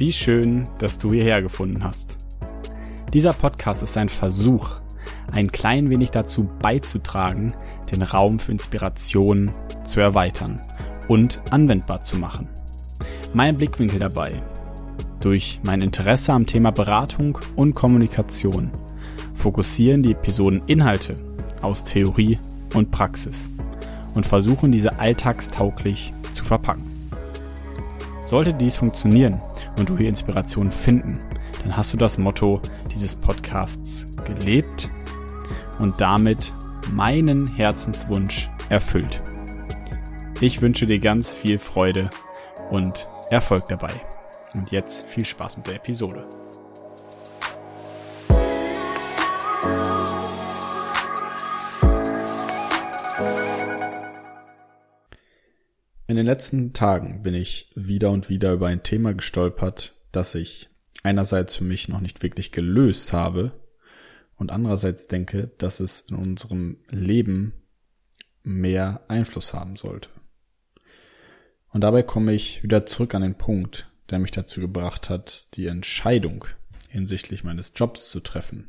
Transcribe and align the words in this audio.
Wie 0.00 0.14
schön, 0.14 0.66
dass 0.78 0.96
du 0.96 1.12
hierher 1.12 1.42
gefunden 1.42 1.84
hast. 1.84 2.16
Dieser 3.12 3.34
Podcast 3.34 3.82
ist 3.82 3.98
ein 3.98 4.08
Versuch, 4.08 4.80
ein 5.30 5.52
klein 5.52 5.90
wenig 5.90 6.10
dazu 6.10 6.48
beizutragen, 6.58 7.52
den 7.92 8.00
Raum 8.00 8.38
für 8.38 8.50
Inspiration 8.50 9.52
zu 9.84 10.00
erweitern 10.00 10.58
und 11.08 11.42
anwendbar 11.50 12.02
zu 12.02 12.16
machen. 12.16 12.48
Mein 13.34 13.58
Blickwinkel 13.58 13.98
dabei. 13.98 14.42
Durch 15.20 15.60
mein 15.64 15.82
Interesse 15.82 16.32
am 16.32 16.46
Thema 16.46 16.72
Beratung 16.72 17.38
und 17.54 17.74
Kommunikation 17.74 18.70
fokussieren 19.34 20.02
die 20.02 20.12
Episoden 20.12 20.62
Inhalte 20.66 21.14
aus 21.60 21.84
Theorie 21.84 22.38
und 22.74 22.90
Praxis 22.90 23.50
und 24.14 24.24
versuchen 24.24 24.72
diese 24.72 24.98
alltagstauglich 24.98 26.14
zu 26.32 26.46
verpacken. 26.46 26.88
Sollte 28.24 28.54
dies 28.54 28.76
funktionieren 28.76 29.38
und 29.80 29.88
du 29.88 29.96
hier 29.96 30.08
Inspiration 30.08 30.70
finden, 30.70 31.18
dann 31.62 31.76
hast 31.76 31.92
du 31.92 31.96
das 31.96 32.18
Motto 32.18 32.60
dieses 32.94 33.14
Podcasts 33.14 34.06
gelebt 34.24 34.88
und 35.78 36.00
damit 36.00 36.52
meinen 36.92 37.46
Herzenswunsch 37.48 38.50
erfüllt. 38.68 39.22
Ich 40.40 40.62
wünsche 40.62 40.86
dir 40.86 41.00
ganz 41.00 41.34
viel 41.34 41.58
Freude 41.58 42.08
und 42.70 43.08
Erfolg 43.30 43.66
dabei. 43.68 43.92
Und 44.54 44.70
jetzt 44.70 45.06
viel 45.06 45.24
Spaß 45.24 45.58
mit 45.58 45.66
der 45.66 45.76
Episode. 45.76 46.26
Den 56.20 56.26
letzten 56.26 56.74
Tagen 56.74 57.22
bin 57.22 57.32
ich 57.32 57.70
wieder 57.74 58.10
und 58.10 58.28
wieder 58.28 58.52
über 58.52 58.68
ein 58.68 58.82
Thema 58.82 59.14
gestolpert, 59.14 59.94
das 60.12 60.34
ich 60.34 60.68
einerseits 61.02 61.56
für 61.56 61.64
mich 61.64 61.88
noch 61.88 62.00
nicht 62.00 62.22
wirklich 62.22 62.52
gelöst 62.52 63.14
habe 63.14 63.52
und 64.36 64.52
andererseits 64.52 65.06
denke, 65.06 65.50
dass 65.56 65.80
es 65.80 66.00
in 66.00 66.16
unserem 66.16 66.76
Leben 66.90 67.54
mehr 68.42 69.02
Einfluss 69.08 69.54
haben 69.54 69.76
sollte. 69.76 70.10
Und 71.70 71.80
dabei 71.80 72.02
komme 72.02 72.34
ich 72.34 72.62
wieder 72.62 72.84
zurück 72.84 73.14
an 73.14 73.22
den 73.22 73.38
Punkt, 73.38 73.90
der 74.10 74.18
mich 74.18 74.30
dazu 74.30 74.60
gebracht 74.60 75.08
hat, 75.08 75.48
die 75.54 75.68
Entscheidung 75.68 76.44
hinsichtlich 76.90 77.44
meines 77.44 77.72
Jobs 77.74 78.10
zu 78.10 78.20
treffen. 78.20 78.68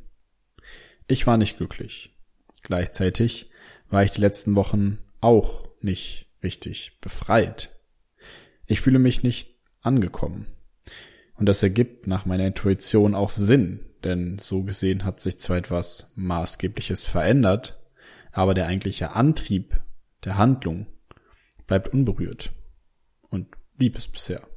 Ich 1.05 1.27
war 1.27 1.37
nicht 1.37 1.57
glücklich. 1.57 2.15
Gleichzeitig 2.61 3.49
war 3.89 4.05
ich 4.05 4.11
die 4.11 4.21
letzten 4.21 4.55
Wochen 4.55 4.99
auch 5.19 5.67
nicht 5.81 6.30
richtig 6.43 6.99
befreit. 7.01 7.71
Ich 8.65 8.81
fühle 8.81 8.99
mich 8.99 9.23
nicht 9.23 9.55
angekommen. 9.81 10.47
Und 11.35 11.47
das 11.47 11.63
ergibt 11.63 12.07
nach 12.07 12.25
meiner 12.25 12.45
Intuition 12.45 13.15
auch 13.15 13.31
Sinn, 13.31 13.79
denn 14.03 14.39
so 14.39 14.63
gesehen 14.63 15.05
hat 15.05 15.19
sich 15.19 15.39
zwar 15.39 15.57
etwas 15.57 16.11
Maßgebliches 16.15 17.05
verändert, 17.05 17.79
aber 18.31 18.53
der 18.53 18.67
eigentliche 18.67 19.15
Antrieb 19.15 19.79
der 20.23 20.37
Handlung 20.37 20.85
bleibt 21.67 21.89
unberührt 21.89 22.51
und 23.29 23.47
blieb 23.77 23.95
es 23.97 24.07
bisher. 24.07 24.47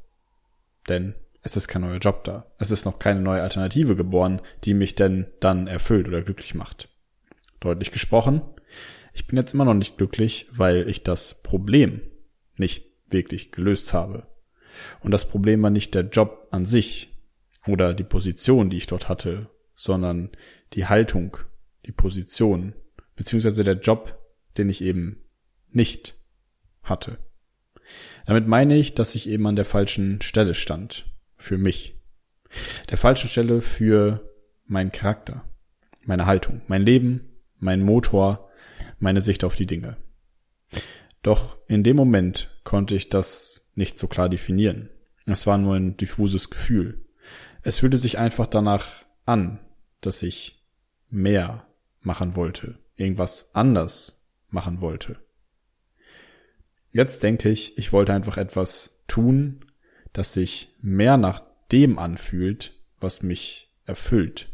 Denn 0.89 1.15
es 1.43 1.57
ist 1.57 1.69
kein 1.69 1.83
neuer 1.83 1.99
Job 1.99 2.25
da. 2.25 2.47
Es 2.59 2.71
ist 2.71 2.85
noch 2.85 2.99
keine 2.99 3.21
neue 3.21 3.43
Alternative 3.43 3.97
geboren, 3.97 4.41
die 4.65 4.75
mich 4.75 4.95
denn 4.95 5.27
dann 5.41 5.67
erfüllt 5.67 6.09
oder 6.09 6.23
glücklich 6.23 6.55
macht. 6.55 6.89
Deutlich 7.61 7.93
gesprochen, 7.93 8.43
ich 9.15 9.27
bin 9.27 9.39
jetzt 9.39 9.55
immer 9.55 9.65
noch 9.65 9.75
nicht 9.75 9.97
glücklich, 9.97 10.47
weil 10.51 10.89
ich 10.89 11.03
das 11.03 11.43
Problem 11.43 12.03
nicht 12.57 12.85
wirklich 13.09 13.53
gelöst 13.53 13.95
habe. 13.95 14.27
Und 15.01 15.13
das 15.13 15.29
Problem 15.29 15.63
war 15.63 15.71
nicht 15.71 15.95
der 15.95 16.03
Job 16.03 16.49
an 16.51 16.67
sich 16.67 17.13
oder 17.67 17.95
die 17.95 18.05
Position, 18.05 18.71
die 18.71 18.77
ich 18.77 18.89
dort 18.89 19.09
hatte, 19.09 19.49
sondern 19.75 20.31
die 20.73 20.87
Haltung, 20.87 21.37
die 21.87 21.93
Position, 21.93 22.75
beziehungsweise 23.15 23.63
der 23.63 23.79
Job, 23.79 24.19
den 24.59 24.69
ich 24.69 24.83
eben 24.83 25.25
nicht 25.71 26.17
hatte. 26.83 27.19
Damit 28.27 28.49
meine 28.49 28.77
ich, 28.77 28.95
dass 28.95 29.15
ich 29.15 29.29
eben 29.29 29.47
an 29.47 29.57
der 29.57 29.65
falschen 29.65 30.21
Stelle 30.23 30.55
stand. 30.55 31.07
Für 31.37 31.59
mich. 31.59 32.01
Der 32.91 32.97
falschen 32.97 33.29
Stelle 33.29 33.61
für 33.61 34.29
meinen 34.67 34.93
Charakter, 34.93 35.45
meine 36.05 36.27
Haltung, 36.27 36.63
mein 36.69 36.83
Leben, 36.83 37.37
mein 37.59 37.83
Motor, 37.83 38.49
meine 38.99 39.21
Sicht 39.21 39.45
auf 39.45 39.57
die 39.57 39.67
Dinge. 39.67 39.97
Doch 41.23 41.57
in 41.69 41.83
dem 41.83 41.97
Moment 41.97 42.51
konnte 42.65 42.95
ich 42.95 43.09
das 43.09 43.67
nicht 43.75 43.99
so 43.99 44.07
klar 44.07 44.29
definieren. 44.29 44.91
Es 45.27 45.47
war 45.47 45.59
nur 45.59 45.75
ein 45.75 45.97
diffuses 45.97 46.51
Gefühl. 46.51 47.05
Es 47.63 47.79
fühlte 47.79 47.97
sich 47.97 48.19
einfach 48.19 48.47
danach 48.47 49.05
an, 49.25 49.59
dass 50.01 50.23
ich 50.23 50.63
mehr 51.09 51.67
machen 52.01 52.37
wollte, 52.37 52.79
irgendwas 52.97 53.55
anders 53.55 54.27
machen 54.49 54.81
wollte. 54.81 55.17
Jetzt 56.93 57.23
denke 57.23 57.49
ich, 57.49 57.77
ich 57.79 57.93
wollte 57.93 58.13
einfach 58.13 58.37
etwas 58.37 59.03
tun, 59.09 59.65
das 60.13 60.33
sich 60.33 60.75
mehr 60.81 61.17
nach 61.17 61.43
dem 61.73 61.99
anfühlt, 61.99 62.75
was 63.01 63.23
mich 63.23 63.73
erfüllt. 63.87 64.51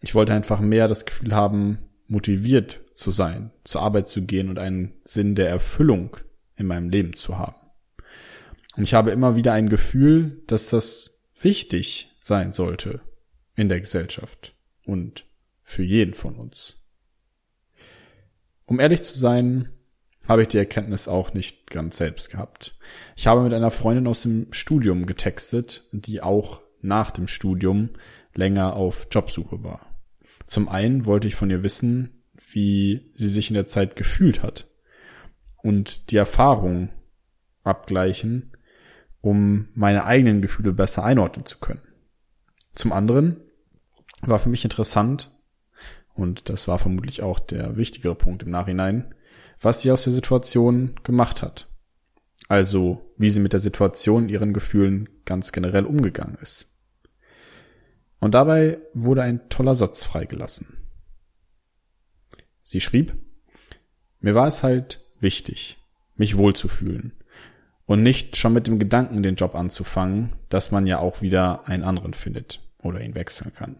Ich 0.00 0.14
wollte 0.14 0.32
einfach 0.32 0.60
mehr 0.60 0.88
das 0.88 1.04
Gefühl 1.04 1.34
haben, 1.34 1.78
motiviert 2.10 2.80
zu 2.94 3.12
sein, 3.12 3.52
zur 3.64 3.82
Arbeit 3.82 4.08
zu 4.08 4.22
gehen 4.26 4.50
und 4.50 4.58
einen 4.58 4.92
Sinn 5.04 5.36
der 5.36 5.48
Erfüllung 5.48 6.16
in 6.56 6.66
meinem 6.66 6.90
Leben 6.90 7.14
zu 7.14 7.38
haben. 7.38 7.56
Und 8.76 8.82
ich 8.82 8.94
habe 8.94 9.12
immer 9.12 9.36
wieder 9.36 9.52
ein 9.52 9.68
Gefühl, 9.68 10.42
dass 10.46 10.68
das 10.68 11.22
wichtig 11.40 12.12
sein 12.20 12.52
sollte 12.52 13.00
in 13.54 13.68
der 13.68 13.80
Gesellschaft 13.80 14.54
und 14.84 15.24
für 15.62 15.84
jeden 15.84 16.14
von 16.14 16.34
uns. 16.34 16.76
Um 18.66 18.80
ehrlich 18.80 19.02
zu 19.02 19.16
sein, 19.16 19.68
habe 20.26 20.42
ich 20.42 20.48
die 20.48 20.58
Erkenntnis 20.58 21.08
auch 21.08 21.32
nicht 21.32 21.70
ganz 21.70 21.96
selbst 21.96 22.30
gehabt. 22.30 22.76
Ich 23.16 23.26
habe 23.26 23.42
mit 23.42 23.54
einer 23.54 23.70
Freundin 23.70 24.06
aus 24.06 24.22
dem 24.22 24.52
Studium 24.52 25.06
getextet, 25.06 25.88
die 25.92 26.22
auch 26.22 26.60
nach 26.82 27.10
dem 27.10 27.28
Studium 27.28 27.90
länger 28.34 28.74
auf 28.74 29.08
Jobsuche 29.10 29.62
war. 29.62 29.89
Zum 30.50 30.68
einen 30.68 31.04
wollte 31.04 31.28
ich 31.28 31.36
von 31.36 31.48
ihr 31.48 31.62
wissen, 31.62 32.24
wie 32.50 33.08
sie 33.14 33.28
sich 33.28 33.50
in 33.50 33.54
der 33.54 33.68
Zeit 33.68 33.94
gefühlt 33.94 34.42
hat 34.42 34.68
und 35.62 36.10
die 36.10 36.16
Erfahrung 36.16 36.88
abgleichen, 37.62 38.50
um 39.20 39.68
meine 39.74 40.06
eigenen 40.06 40.42
Gefühle 40.42 40.72
besser 40.72 41.04
einordnen 41.04 41.46
zu 41.46 41.58
können. 41.58 41.82
Zum 42.74 42.92
anderen 42.92 43.36
war 44.22 44.40
für 44.40 44.48
mich 44.48 44.64
interessant, 44.64 45.30
und 46.14 46.48
das 46.48 46.66
war 46.66 46.78
vermutlich 46.78 47.22
auch 47.22 47.38
der 47.38 47.76
wichtigere 47.76 48.16
Punkt 48.16 48.42
im 48.42 48.50
Nachhinein, 48.50 49.14
was 49.60 49.82
sie 49.82 49.92
aus 49.92 50.02
der 50.02 50.12
Situation 50.12 50.96
gemacht 51.04 51.42
hat. 51.42 51.68
Also, 52.48 53.14
wie 53.16 53.30
sie 53.30 53.38
mit 53.38 53.52
der 53.52 53.60
Situation, 53.60 54.28
ihren 54.28 54.52
Gefühlen 54.52 55.08
ganz 55.24 55.52
generell 55.52 55.84
umgegangen 55.84 56.38
ist. 56.42 56.69
Und 58.20 58.34
dabei 58.34 58.78
wurde 58.92 59.22
ein 59.22 59.48
toller 59.48 59.74
Satz 59.74 60.04
freigelassen. 60.04 60.76
Sie 62.62 62.80
schrieb, 62.80 63.14
mir 64.20 64.34
war 64.34 64.46
es 64.46 64.62
halt 64.62 65.02
wichtig, 65.18 65.78
mich 66.14 66.36
wohlzufühlen 66.36 67.12
und 67.86 68.02
nicht 68.02 68.36
schon 68.36 68.52
mit 68.52 68.66
dem 68.66 68.78
Gedanken, 68.78 69.22
den 69.22 69.34
Job 69.34 69.54
anzufangen, 69.54 70.34
dass 70.50 70.70
man 70.70 70.86
ja 70.86 70.98
auch 70.98 71.22
wieder 71.22 71.66
einen 71.66 71.82
anderen 71.82 72.14
findet 72.14 72.60
oder 72.78 73.00
ihn 73.00 73.14
wechseln 73.14 73.52
kann. 73.54 73.76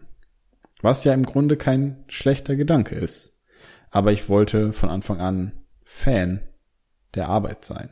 Was 0.81 1.03
ja 1.03 1.13
im 1.13 1.25
Grunde 1.25 1.55
kein 1.55 2.03
schlechter 2.07 2.55
Gedanke 2.55 2.95
ist. 2.95 3.39
Aber 3.91 4.11
ich 4.11 4.29
wollte 4.29 4.73
von 4.73 4.89
Anfang 4.89 5.21
an 5.21 5.51
Fan 5.83 6.41
der 7.13 7.29
Arbeit 7.29 7.63
sein. 7.65 7.89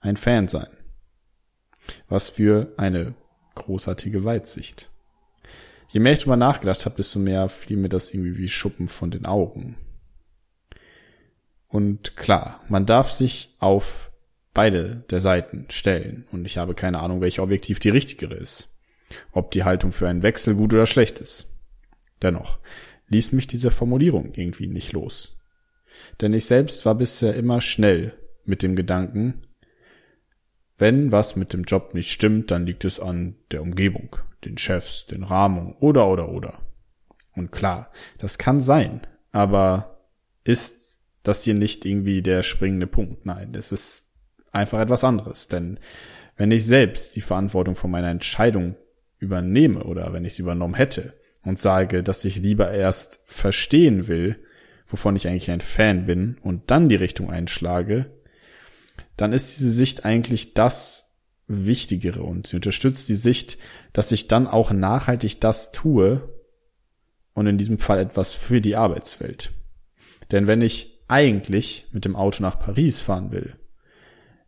Ein 0.00 0.16
Fan 0.16 0.48
sein. 0.48 0.68
Was 2.08 2.28
für 2.28 2.74
eine 2.76 3.14
großartige 3.54 4.24
Weitsicht. 4.24 4.90
Je 5.88 6.00
mehr 6.00 6.12
ich 6.12 6.20
drüber 6.20 6.36
nachgedacht 6.36 6.86
habe, 6.86 6.96
desto 6.96 7.18
mehr 7.18 7.48
fiel 7.48 7.76
mir 7.76 7.88
das 7.88 8.12
irgendwie 8.12 8.38
wie 8.38 8.48
Schuppen 8.48 8.88
von 8.88 9.10
den 9.10 9.26
Augen. 9.26 9.76
Und 11.68 12.16
klar, 12.16 12.60
man 12.68 12.86
darf 12.86 13.10
sich 13.10 13.54
auf 13.58 14.10
beide 14.54 15.04
der 15.10 15.20
Seiten 15.20 15.66
stellen. 15.68 16.24
Und 16.32 16.44
ich 16.44 16.56
habe 16.56 16.74
keine 16.74 17.00
Ahnung, 17.00 17.20
welche 17.20 17.42
objektiv 17.42 17.80
die 17.80 17.90
richtigere 17.90 18.34
ist. 18.34 18.72
Ob 19.32 19.50
die 19.50 19.64
Haltung 19.64 19.92
für 19.92 20.08
einen 20.08 20.22
Wechsel 20.22 20.54
gut 20.54 20.72
oder 20.72 20.86
schlecht 20.86 21.18
ist. 21.18 21.50
Dennoch 22.22 22.58
ließ 23.08 23.32
mich 23.32 23.46
diese 23.46 23.70
Formulierung 23.70 24.32
irgendwie 24.34 24.66
nicht 24.66 24.92
los. 24.92 25.38
Denn 26.20 26.32
ich 26.32 26.46
selbst 26.46 26.86
war 26.86 26.94
bisher 26.94 27.34
immer 27.34 27.60
schnell 27.60 28.14
mit 28.44 28.62
dem 28.62 28.76
Gedanken, 28.76 29.42
wenn 30.78 31.12
was 31.12 31.36
mit 31.36 31.52
dem 31.52 31.64
Job 31.64 31.94
nicht 31.94 32.10
stimmt, 32.10 32.50
dann 32.50 32.66
liegt 32.66 32.84
es 32.84 33.00
an 33.00 33.36
der 33.50 33.62
Umgebung, 33.62 34.16
den 34.44 34.58
Chefs, 34.58 35.06
den 35.06 35.22
Rahmungen 35.22 35.74
oder 35.80 36.08
oder 36.08 36.28
oder. 36.30 36.60
Und 37.34 37.52
klar, 37.52 37.90
das 38.18 38.38
kann 38.38 38.60
sein, 38.60 39.00
aber 39.32 40.00
ist 40.44 41.02
das 41.22 41.44
hier 41.44 41.54
nicht 41.54 41.84
irgendwie 41.84 42.22
der 42.22 42.42
springende 42.42 42.86
Punkt? 42.86 43.24
Nein, 43.26 43.52
es 43.54 43.72
ist 43.72 44.12
einfach 44.52 44.80
etwas 44.80 45.04
anderes, 45.04 45.48
denn 45.48 45.78
Wenn 46.36 46.50
ich 46.50 46.66
selbst 46.66 47.14
die 47.16 47.20
Verantwortung 47.20 47.74
von 47.76 47.90
meiner 47.90 48.10
Entscheidung 48.10 48.76
übernehme 49.18 49.84
oder 49.84 50.12
wenn 50.12 50.24
ich 50.24 50.34
sie 50.34 50.42
übernommen 50.42 50.74
hätte 50.74 51.14
und 51.42 51.58
sage, 51.58 52.02
dass 52.02 52.24
ich 52.24 52.36
lieber 52.36 52.70
erst 52.70 53.20
verstehen 53.24 54.08
will, 54.08 54.36
wovon 54.86 55.16
ich 55.16 55.28
eigentlich 55.28 55.50
ein 55.50 55.60
Fan 55.60 56.06
bin 56.06 56.36
und 56.42 56.70
dann 56.70 56.88
die 56.88 56.96
Richtung 56.96 57.30
einschlage, 57.30 58.10
dann 59.16 59.32
ist 59.32 59.56
diese 59.56 59.70
Sicht 59.70 60.04
eigentlich 60.04 60.54
das 60.54 61.16
Wichtigere 61.46 62.22
und 62.22 62.46
sie 62.46 62.56
unterstützt 62.56 63.08
die 63.08 63.14
Sicht, 63.14 63.58
dass 63.92 64.12
ich 64.12 64.28
dann 64.28 64.46
auch 64.46 64.72
nachhaltig 64.72 65.40
das 65.40 65.72
tue 65.72 66.28
und 67.34 67.46
in 67.46 67.58
diesem 67.58 67.78
Fall 67.78 67.98
etwas 67.98 68.32
für 68.32 68.60
die 68.60 68.76
Arbeitswelt. 68.76 69.52
Denn 70.30 70.46
wenn 70.46 70.62
ich 70.62 71.02
eigentlich 71.08 71.86
mit 71.92 72.04
dem 72.04 72.16
Auto 72.16 72.42
nach 72.42 72.58
Paris 72.58 73.00
fahren 73.00 73.30
will, 73.30 73.56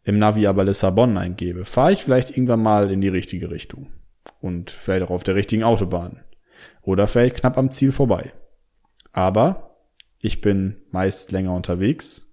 im 0.05 0.19
Navi 0.19 0.47
aber 0.47 0.65
Lissabon 0.65 1.19
eingebe, 1.19 1.65
fahre 1.65 1.93
ich 1.93 2.03
vielleicht 2.03 2.31
irgendwann 2.31 2.63
mal 2.63 2.91
in 2.91 3.01
die 3.01 3.09
richtige 3.09 3.51
Richtung 3.51 3.93
und 4.41 4.71
vielleicht 4.71 5.03
auch 5.03 5.11
auf 5.11 5.25
der 5.25 5.35
richtigen 5.35 5.65
Autobahn 5.65 6.23
oder 6.83 7.07
vielleicht 7.09 7.37
knapp 7.37 7.59
am 7.59 7.73
Ziel 7.73 7.93
vorbei. 7.93 8.33
Aber 9.13 9.77
ich 10.19 10.41
bin 10.41 10.77
meist 10.91 11.33
länger 11.33 11.53
unterwegs 11.53 12.27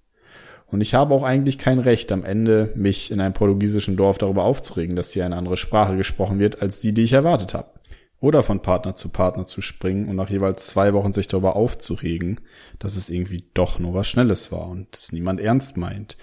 und 0.73 0.81
ich 0.81 0.95
habe 0.95 1.13
auch 1.13 1.21
eigentlich 1.21 1.59
kein 1.59 1.77
Recht 1.77 2.11
am 2.11 2.25
Ende, 2.25 2.73
mich 2.73 3.11
in 3.11 3.21
einem 3.21 3.35
portugiesischen 3.35 3.95
Dorf 3.95 4.17
darüber 4.17 4.43
aufzuregen, 4.43 4.95
dass 4.95 5.13
hier 5.13 5.23
eine 5.23 5.35
andere 5.35 5.55
Sprache 5.55 5.95
gesprochen 5.95 6.39
wird 6.39 6.63
als 6.63 6.79
die, 6.79 6.95
die 6.95 7.03
ich 7.03 7.13
erwartet 7.13 7.53
habe. 7.53 7.79
Oder 8.19 8.41
von 8.41 8.63
Partner 8.63 8.95
zu 8.95 9.09
Partner 9.09 9.45
zu 9.45 9.61
springen 9.61 10.07
und 10.07 10.15
nach 10.15 10.31
jeweils 10.31 10.65
zwei 10.65 10.93
Wochen 10.93 11.13
sich 11.13 11.27
darüber 11.27 11.55
aufzuregen, 11.55 12.41
dass 12.79 12.95
es 12.95 13.11
irgendwie 13.11 13.51
doch 13.53 13.77
nur 13.77 13.93
was 13.93 14.07
Schnelles 14.07 14.51
war 14.51 14.67
und 14.67 14.95
es 14.95 15.11
niemand 15.11 15.39
ernst 15.39 15.77
meint. 15.77 16.17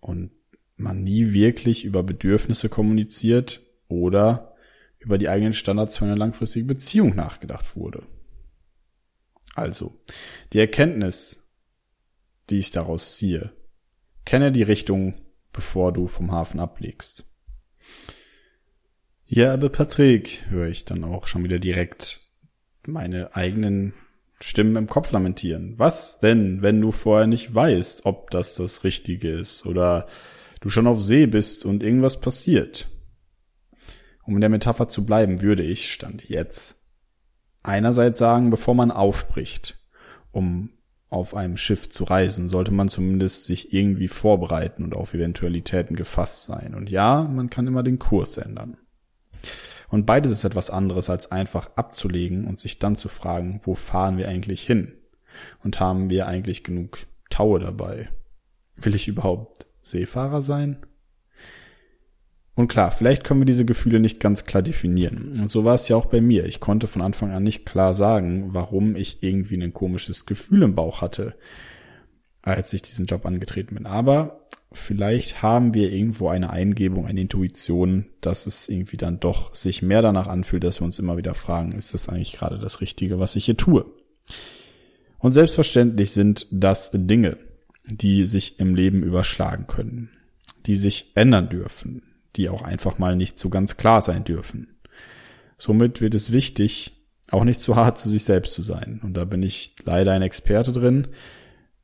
Und 0.00 0.30
man 0.76 1.02
nie 1.02 1.32
wirklich 1.32 1.86
über 1.86 2.02
Bedürfnisse 2.02 2.68
kommuniziert 2.68 3.62
oder 3.88 4.56
über 4.98 5.16
die 5.16 5.30
eigenen 5.30 5.54
Standards 5.54 5.96
für 5.96 6.04
eine 6.04 6.16
langfristige 6.16 6.66
Beziehung 6.66 7.16
nachgedacht 7.16 7.76
wurde. 7.76 8.02
Also, 9.54 9.98
die 10.52 10.58
Erkenntnis, 10.58 11.48
die 12.50 12.58
ich 12.58 12.72
daraus 12.72 13.16
ziehe, 13.16 13.55
kenne 14.26 14.52
die 14.52 14.62
Richtung, 14.62 15.14
bevor 15.52 15.92
du 15.92 16.06
vom 16.06 16.30
Hafen 16.30 16.60
ablegst. 16.60 17.24
Ja, 19.24 19.54
aber 19.54 19.70
Patrick, 19.70 20.44
höre 20.50 20.68
ich 20.68 20.84
dann 20.84 21.02
auch 21.02 21.26
schon 21.26 21.42
wieder 21.42 21.58
direkt 21.58 22.20
meine 22.86 23.34
eigenen 23.34 23.94
Stimmen 24.40 24.76
im 24.76 24.86
Kopf 24.86 25.10
lamentieren. 25.12 25.74
Was 25.78 26.20
denn, 26.20 26.60
wenn 26.60 26.80
du 26.80 26.92
vorher 26.92 27.26
nicht 27.26 27.54
weißt, 27.54 28.04
ob 28.04 28.30
das 28.30 28.54
das 28.54 28.84
Richtige 28.84 29.30
ist 29.30 29.64
oder 29.64 30.06
du 30.60 30.68
schon 30.68 30.86
auf 30.86 31.02
See 31.02 31.26
bist 31.26 31.64
und 31.64 31.82
irgendwas 31.82 32.20
passiert? 32.20 32.88
Um 34.24 34.34
in 34.34 34.40
der 34.40 34.50
Metapher 34.50 34.88
zu 34.88 35.06
bleiben, 35.06 35.40
würde 35.40 35.62
ich, 35.62 35.92
stand 35.92 36.28
jetzt, 36.28 36.76
einerseits 37.62 38.18
sagen, 38.18 38.50
bevor 38.50 38.74
man 38.74 38.90
aufbricht, 38.90 39.78
um 40.32 40.75
auf 41.08 41.34
einem 41.34 41.56
Schiff 41.56 41.88
zu 41.88 42.04
reisen, 42.04 42.48
sollte 42.48 42.72
man 42.72 42.88
zumindest 42.88 43.44
sich 43.44 43.72
irgendwie 43.72 44.08
vorbereiten 44.08 44.82
und 44.82 44.94
auf 44.94 45.14
Eventualitäten 45.14 45.96
gefasst 45.96 46.44
sein. 46.44 46.74
Und 46.74 46.90
ja, 46.90 47.22
man 47.22 47.48
kann 47.48 47.66
immer 47.66 47.82
den 47.82 47.98
Kurs 47.98 48.36
ändern. 48.36 48.76
Und 49.88 50.04
beides 50.04 50.32
ist 50.32 50.44
etwas 50.44 50.70
anderes, 50.70 51.08
als 51.10 51.30
einfach 51.30 51.70
abzulegen 51.76 52.44
und 52.44 52.58
sich 52.58 52.78
dann 52.80 52.96
zu 52.96 53.08
fragen, 53.08 53.60
wo 53.62 53.74
fahren 53.74 54.18
wir 54.18 54.28
eigentlich 54.28 54.62
hin? 54.62 54.92
Und 55.62 55.80
haben 55.80 56.10
wir 56.10 56.26
eigentlich 56.26 56.64
genug 56.64 57.06
Taue 57.30 57.60
dabei? 57.60 58.08
Will 58.76 58.94
ich 58.94 59.06
überhaupt 59.06 59.66
Seefahrer 59.82 60.42
sein? 60.42 60.78
Und 62.56 62.68
klar, 62.68 62.90
vielleicht 62.90 63.22
können 63.22 63.42
wir 63.42 63.46
diese 63.46 63.66
Gefühle 63.66 64.00
nicht 64.00 64.18
ganz 64.18 64.46
klar 64.46 64.62
definieren. 64.62 65.38
Und 65.38 65.52
so 65.52 65.64
war 65.64 65.74
es 65.74 65.88
ja 65.88 65.96
auch 65.96 66.06
bei 66.06 66.22
mir. 66.22 66.46
Ich 66.46 66.58
konnte 66.58 66.86
von 66.86 67.02
Anfang 67.02 67.30
an 67.30 67.42
nicht 67.42 67.66
klar 67.66 67.92
sagen, 67.92 68.54
warum 68.54 68.96
ich 68.96 69.22
irgendwie 69.22 69.62
ein 69.62 69.74
komisches 69.74 70.24
Gefühl 70.24 70.62
im 70.62 70.74
Bauch 70.74 71.02
hatte, 71.02 71.34
als 72.40 72.72
ich 72.72 72.80
diesen 72.80 73.04
Job 73.04 73.26
angetreten 73.26 73.74
bin. 73.74 73.84
Aber 73.84 74.48
vielleicht 74.72 75.42
haben 75.42 75.74
wir 75.74 75.92
irgendwo 75.92 76.28
eine 76.28 76.48
Eingebung, 76.48 77.06
eine 77.06 77.20
Intuition, 77.20 78.06
dass 78.22 78.46
es 78.46 78.70
irgendwie 78.70 78.96
dann 78.96 79.20
doch 79.20 79.54
sich 79.54 79.82
mehr 79.82 80.00
danach 80.00 80.26
anfühlt, 80.26 80.64
dass 80.64 80.80
wir 80.80 80.86
uns 80.86 80.98
immer 80.98 81.18
wieder 81.18 81.34
fragen, 81.34 81.72
ist 81.72 81.92
das 81.92 82.08
eigentlich 82.08 82.32
gerade 82.32 82.58
das 82.58 82.80
Richtige, 82.80 83.18
was 83.18 83.36
ich 83.36 83.44
hier 83.44 83.58
tue? 83.58 83.84
Und 85.18 85.32
selbstverständlich 85.32 86.12
sind 86.12 86.46
das 86.50 86.90
Dinge, 86.94 87.36
die 87.86 88.24
sich 88.24 88.58
im 88.60 88.74
Leben 88.74 89.02
überschlagen 89.02 89.66
können, 89.66 90.08
die 90.64 90.76
sich 90.76 91.12
ändern 91.14 91.50
dürfen, 91.50 92.02
die 92.36 92.48
auch 92.48 92.62
einfach 92.62 92.98
mal 92.98 93.16
nicht 93.16 93.38
so 93.38 93.48
ganz 93.48 93.76
klar 93.76 94.00
sein 94.00 94.24
dürfen. 94.24 94.78
Somit 95.58 96.00
wird 96.00 96.14
es 96.14 96.32
wichtig, 96.32 96.92
auch 97.30 97.44
nicht 97.44 97.60
zu 97.60 97.76
hart 97.76 97.98
zu 97.98 98.08
sich 98.08 98.24
selbst 98.24 98.54
zu 98.54 98.62
sein. 98.62 99.00
Und 99.02 99.14
da 99.14 99.24
bin 99.24 99.42
ich 99.42 99.74
leider 99.84 100.12
ein 100.12 100.22
Experte 100.22 100.72
drin. 100.72 101.08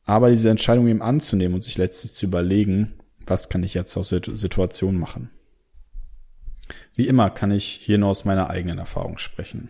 Aber 0.05 0.31
diese 0.31 0.51
Entscheidung 0.51 0.89
eben 0.89 1.03
anzunehmen 1.03 1.55
und 1.55 1.65
sich 1.65 1.79
letztlich 1.79 2.13
zu 2.15 2.27
überlegen, 2.27 2.95
was 3.27 3.49
kann 3.49 3.63
ich 3.63 3.75
jetzt 3.75 3.97
aus 3.97 4.09
der 4.09 4.23
Situation 4.33 4.97
machen. 4.97 5.31
Wie 6.95 7.07
immer 7.07 7.31
kann 7.31 7.51
ich 7.51 7.67
hier 7.67 7.99
nur 7.99 8.11
aus 8.11 8.25
meiner 8.25 8.51
eigenen 8.51 8.79
Erfahrung 8.79 9.19
sprechen. 9.19 9.69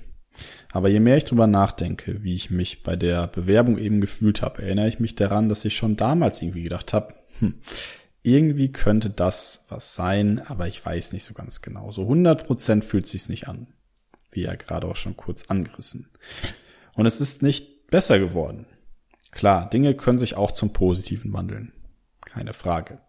Aber 0.73 0.89
je 0.89 1.01
mehr 1.01 1.17
ich 1.19 1.25
drüber 1.25 1.47
nachdenke, 1.47 2.23
wie 2.25 2.35
ich 2.35 2.51
mich 2.51 2.83
bei 2.83 2.97
der 2.97 3.27
Bewerbung 3.27 3.79
eben 3.79 4.01
gefühlt 4.01 4.43
habe, 4.43 4.63
erinnere 4.63 4.89
ich 4.89 5.01
mich 5.01 5.15
daran, 5.15 5.49
dass 5.49 5.65
ich 5.65 5.77
schon 5.77 5.97
damals 5.97 6.41
irgendwie 6.41 6.63
gedacht 6.63 6.93
habe, 6.93 7.15
hm, 7.39 7.55
irgendwie 8.23 8.71
könnte 8.71 9.11
das 9.11 9.65
was 9.69 9.95
sein, 9.95 10.41
aber 10.47 10.69
ich 10.69 10.85
weiß 10.85 11.13
nicht 11.13 11.25
so 11.25 11.35
ganz 11.35 11.61
genau. 11.61 11.91
So 11.91 12.03
100% 12.09 12.83
fühlt 12.83 13.09
sich's 13.09 13.29
nicht 13.29 13.49
an. 13.49 13.69
Wie 14.31 14.43
ja 14.43 14.55
gerade 14.55 14.87
auch 14.87 14.97
schon 14.97 15.17
kurz 15.17 15.45
angerissen. 15.49 16.09
Und 16.95 17.07
es 17.07 17.21
ist 17.21 17.43
nicht 17.43 17.89
besser 17.89 18.19
geworden. 18.19 18.67
Klar, 19.31 19.69
Dinge 19.69 19.95
können 19.95 20.19
sich 20.19 20.37
auch 20.37 20.53
zum 20.53 20.73
Positiven 20.73 21.33
wandeln. 21.33 21.73
Keine 22.21 22.53
Frage. 22.53 23.01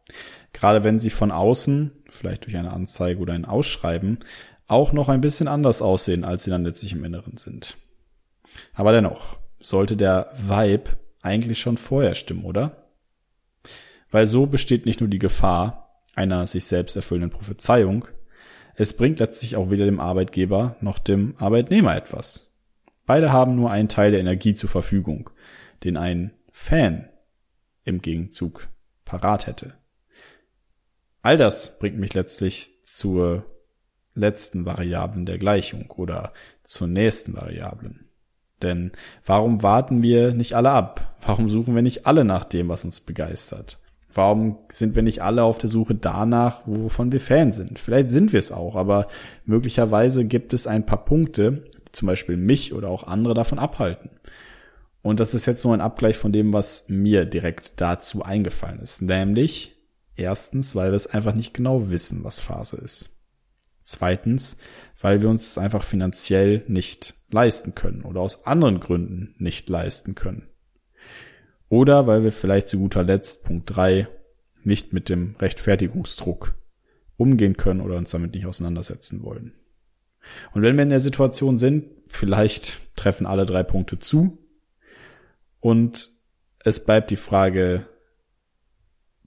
Gerade 0.52 0.84
wenn 0.84 1.00
sie 1.00 1.10
von 1.10 1.32
außen, 1.32 1.92
vielleicht 2.10 2.46
durch 2.46 2.58
eine 2.58 2.72
Anzeige 2.72 3.20
oder 3.20 3.34
ein 3.34 3.46
Ausschreiben, 3.46 4.20
auch 4.68 4.94
noch 4.94 5.10
ein 5.10 5.22
bisschen 5.22 5.48
anders 5.48 5.82
aussehen, 5.82 6.24
als 6.24 6.44
sie 6.44 6.50
dann 6.50 6.64
letztlich 6.64 6.94
im 6.94 7.06
Inneren 7.06 7.38
sind. 7.38 7.78
Aber 8.74 8.92
dennoch 8.92 9.38
sollte 9.60 9.96
der 9.96 10.32
Vibe 10.36 10.92
eigentlich 11.22 11.60
schon 11.60 11.78
vorher 11.78 12.16
stimmen, 12.16 12.44
oder? 12.44 12.83
Weil 14.14 14.28
so 14.28 14.46
besteht 14.46 14.86
nicht 14.86 15.00
nur 15.00 15.10
die 15.10 15.20
Gefahr 15.20 16.00
einer 16.16 16.46
sich 16.46 16.66
selbst 16.66 16.96
erfüllenden 16.96 17.32
Prophezeiung, 17.32 18.08
es 18.76 18.96
bringt 18.96 19.20
letztlich 19.20 19.56
auch 19.56 19.72
weder 19.72 19.86
dem 19.86 20.00
Arbeitgeber 20.00 20.76
noch 20.82 21.00
dem 21.00 21.36
Arbeitnehmer 21.40 21.96
etwas. 21.96 22.52
Beide 23.08 23.32
haben 23.32 23.56
nur 23.56 23.72
einen 23.72 23.90
Teil 23.90 24.12
der 24.12 24.20
Energie 24.20 24.54
zur 24.54 24.70
Verfügung, 24.70 25.32
den 25.84 25.98
ein 25.98 26.32
Fan 26.52 27.10
im 27.86 28.04
Gegenzug 28.04 28.70
parat 29.04 29.48
hätte. 29.48 29.74
All 31.24 31.38
das 31.38 31.80
bringt 31.80 31.98
mich 31.98 32.14
letztlich 32.14 32.72
zur 32.84 33.46
letzten 34.14 34.66
Variablen 34.66 35.26
der 35.26 35.40
Gleichung 35.40 35.90
oder 35.90 36.34
zur 36.62 36.88
nächsten 36.88 37.36
Variablen. 37.36 38.10
Denn 38.62 38.92
warum 39.26 39.64
warten 39.64 40.04
wir 40.04 40.34
nicht 40.34 40.54
alle 40.54 40.70
ab? 40.70 41.18
Warum 41.26 41.50
suchen 41.50 41.74
wir 41.74 41.82
nicht 41.82 42.06
alle 42.06 42.24
nach 42.26 42.46
dem, 42.46 42.70
was 42.70 42.86
uns 42.86 43.00
begeistert? 43.00 43.80
Warum 44.14 44.60
sind 44.70 44.96
wir 44.96 45.02
nicht 45.02 45.24
alle 45.24 45.44
auf 45.44 45.58
der 45.58 45.70
Suche 45.70 45.96
danach, 45.96 46.62
wovon 46.66 47.12
wir 47.12 47.20
Fan 47.20 47.52
sind? 47.52 47.80
Vielleicht 47.80 48.10
sind 48.10 48.32
wir 48.32 48.40
es 48.40 48.52
auch, 48.52 48.76
aber 48.76 49.08
möglicherweise 49.46 50.26
gibt 50.26 50.54
es 50.54 50.68
ein 50.68 50.86
paar 50.86 51.04
Punkte, 51.04 51.64
die 51.88 51.92
zum 51.94 52.08
Beispiel 52.08 52.38
mich 52.38 52.74
oder 52.74 52.90
auch 52.90 53.08
andere 53.08 53.34
davon 53.34 53.58
abhalten. 53.58 54.12
Und 55.02 55.20
das 55.20 55.34
ist 55.34 55.48
jetzt 55.48 55.64
nur 55.66 55.74
ein 55.74 55.82
Abgleich 55.82 56.16
von 56.18 56.32
dem, 56.32 56.54
was 56.54 56.90
mir 56.90 57.26
direkt 57.26 57.74
dazu 57.82 58.24
eingefallen 58.24 58.80
ist. 58.80 59.02
Nämlich, 59.02 59.76
erstens, 60.16 60.76
weil 60.76 60.92
wir 60.92 60.96
es 60.96 61.08
einfach 61.08 61.34
nicht 61.34 61.54
genau 61.54 61.90
wissen, 61.90 62.24
was 62.24 62.40
Phase 62.40 62.78
ist. 62.78 63.10
Zweitens, 63.82 64.58
weil 65.02 65.22
wir 65.22 65.30
uns 65.30 65.58
einfach 65.58 65.84
finanziell 65.84 66.64
nicht 66.68 67.16
leisten 67.32 67.76
können 67.76 68.04
oder 68.04 68.22
aus 68.22 68.46
anderen 68.46 68.80
Gründen 68.80 69.36
nicht 69.40 69.68
leisten 69.68 70.16
können. 70.16 70.48
Oder 71.74 72.06
weil 72.06 72.24
wir 72.24 72.32
vielleicht 72.32 72.68
zu 72.68 72.78
guter 72.78 73.02
Letzt, 73.02 73.46
Punkt 73.46 73.76
drei 73.76 74.08
nicht 74.64 74.94
mit 74.94 75.10
dem 75.10 75.36
Rechtfertigungsdruck 75.40 76.54
umgehen 77.18 77.58
können 77.58 77.82
oder 77.82 77.96
uns 77.96 78.12
damit 78.12 78.36
nicht 78.36 78.46
auseinandersetzen 78.46 79.24
wollen. 79.24 79.54
Und 80.52 80.62
wenn 80.62 80.76
wir 80.76 80.84
in 80.84 80.92
der 80.92 81.00
Situation 81.00 81.58
sind, 81.58 81.86
vielleicht 82.06 82.96
treffen 82.96 83.26
alle 83.26 83.48
drei 83.48 83.64
Punkte 83.64 83.98
zu 83.98 84.38
und 85.62 86.12
es 86.60 86.86
bleibt 86.86 87.10
die 87.10 87.16
Frage, 87.16 87.88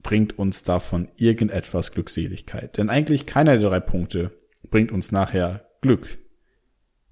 bringt 0.04 0.38
uns 0.38 0.62
davon 0.62 1.08
irgendetwas 1.16 1.90
Glückseligkeit? 1.90 2.76
Denn 2.76 2.90
eigentlich 2.90 3.26
keiner 3.26 3.58
der 3.58 3.70
drei 3.70 3.80
Punkte 3.80 4.30
bringt 4.70 4.92
uns 4.92 5.10
nachher 5.10 5.68
Glück. 5.80 6.16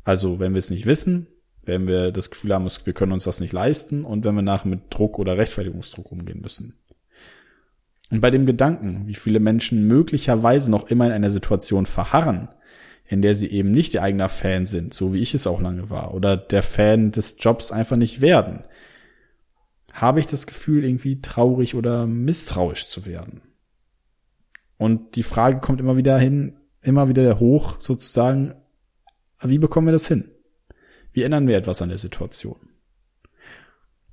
Also 0.05 0.39
wenn 0.39 0.53
wir 0.53 0.61
es 0.61 0.71
nicht 0.71 0.87
wissen, 0.87 1.27
wenn 1.67 1.87
wir 1.87 2.13
das 2.13 2.31
Gefühl 2.31 2.55
haben, 2.55 2.69
wir 2.85 2.93
können 2.93 3.13
uns 3.13 3.25
das 3.25 3.41
nicht 3.41 3.53
leisten 3.53 4.05
und 4.05 4.25
wenn 4.25 4.35
wir 4.35 4.43
nachher 4.43 4.69
mit 4.69 4.83
Druck 4.91 5.19
oder 5.19 5.37
Rechtfertigungsdruck 5.37 6.13
umgehen 6.13 6.41
müssen. 6.41 6.75
Und 8.11 8.21
bei 8.21 8.31
dem 8.31 8.47
Gedanken, 8.47 9.07
wie 9.07 9.15
viele 9.15 9.41
Menschen 9.41 9.87
möglicherweise 9.87 10.71
noch 10.71 10.89
immer 10.91 11.07
in 11.07 11.13
einer 11.13 11.31
Situation 11.31 11.87
verharren, 11.87 12.49
in 13.07 13.23
der 13.23 13.35
sie 13.35 13.51
eben 13.51 13.71
nicht 13.71 13.95
ihr 13.95 14.03
eigener 14.03 14.29
Fan 14.29 14.67
sind, 14.67 14.95
so 14.95 15.13
wie 15.13 15.21
ich 15.21 15.35
es 15.35 15.47
auch 15.47 15.61
lange 15.61 15.91
war, 15.91 16.15
oder 16.15 16.37
der 16.37 16.63
Fan 16.63 17.13
des 17.13 17.37
Jobs 17.39 17.73
einfach 17.73 17.97
nicht 17.97 18.21
werden, 18.21 18.65
habe 19.93 20.21
ich 20.21 20.27
das 20.27 20.47
Gefühl, 20.47 20.85
irgendwie 20.85 21.21
traurig 21.21 21.75
oder 21.75 22.07
misstrauisch 22.07 22.89
zu 22.89 23.07
werden. 23.07 23.43
Und 24.77 25.17
die 25.17 25.23
Frage 25.23 25.61
kommt 25.61 25.81
immer 25.81 25.97
wieder 25.97 26.19
hin, 26.19 26.57
immer 26.83 27.09
wieder 27.09 27.39
hoch, 27.39 27.81
sozusagen, 27.81 28.55
wie 29.41 29.59
bekommen 29.59 29.87
wir 29.87 29.93
das 29.93 30.09
hin? 30.09 30.31
Wie 31.15 31.23
ändern 31.23 31.47
wir 31.47 31.57
etwas 31.57 31.81
an 31.81 31.89
der 31.89 31.99
Situation? 31.99 32.59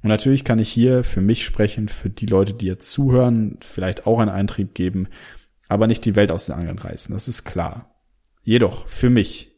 Und 0.03 0.09
natürlich 0.09 0.45
kann 0.45 0.59
ich 0.59 0.69
hier 0.69 1.03
für 1.03 1.21
mich 1.21 1.43
sprechen, 1.43 1.89
für 1.89 2.09
die 2.09 2.27
Leute, 2.27 2.53
die 2.53 2.67
jetzt 2.67 2.89
zuhören, 2.89 3.57
vielleicht 3.61 4.07
auch 4.07 4.19
einen 4.19 4.29
Eintrieb 4.29 4.73
geben, 4.73 5.07
aber 5.67 5.87
nicht 5.87 6.05
die 6.05 6.15
Welt 6.15 6.31
aus 6.31 6.45
den 6.45 6.55
Angeln 6.55 6.79
reißen, 6.79 7.13
das 7.13 7.27
ist 7.27 7.43
klar. 7.43 7.95
Jedoch 8.43 8.87
für 8.87 9.09
mich. 9.09 9.51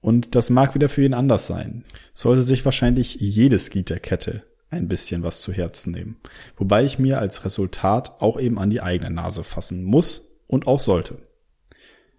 Und 0.00 0.34
das 0.34 0.50
mag 0.50 0.74
wieder 0.74 0.88
für 0.88 1.02
jeden 1.02 1.14
anders 1.14 1.46
sein. 1.46 1.84
Sollte 2.14 2.42
sich 2.42 2.64
wahrscheinlich 2.64 3.16
jedes 3.16 3.70
Glied 3.70 3.90
der 3.90 4.00
Kette 4.00 4.42
ein 4.70 4.88
bisschen 4.88 5.22
was 5.22 5.40
zu 5.40 5.52
Herzen 5.52 5.92
nehmen. 5.92 6.16
Wobei 6.56 6.84
ich 6.84 6.98
mir 6.98 7.18
als 7.18 7.44
Resultat 7.44 8.20
auch 8.20 8.38
eben 8.38 8.58
an 8.58 8.70
die 8.70 8.82
eigene 8.82 9.10
Nase 9.10 9.44
fassen 9.44 9.82
muss 9.82 10.28
und 10.46 10.66
auch 10.66 10.80
sollte. 10.80 11.18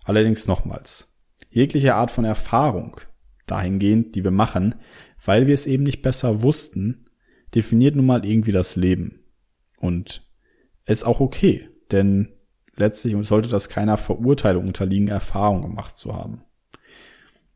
Allerdings 0.04 0.48
nochmals. 0.48 1.14
Jegliche 1.50 1.96
Art 1.96 2.12
von 2.12 2.26
Erfahrung, 2.26 3.00
dahingehend, 3.46 4.16
die 4.16 4.24
wir 4.24 4.32
machen, 4.32 4.76
weil 5.24 5.48
wir 5.48 5.54
es 5.54 5.68
eben 5.68 5.84
nicht 5.84 6.02
besser 6.02 6.42
wussten, 6.42 7.06
definiert 7.54 7.96
nun 7.96 8.06
mal 8.06 8.26
irgendwie 8.26 8.52
das 8.52 8.76
Leben. 8.76 9.24
Und 9.80 10.28
ist 10.86 11.06
auch 11.06 11.20
okay, 11.20 11.70
denn 11.92 12.30
letztlich 12.76 13.16
sollte 13.28 13.50
das 13.50 13.70
keiner 13.70 13.98
Verurteilung 13.98 14.68
unterliegen, 14.68 15.08
Erfahrung 15.08 15.62
gemacht 15.62 15.96
zu 15.98 16.16
haben. 16.16 16.44